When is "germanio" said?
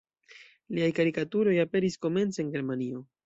2.59-3.05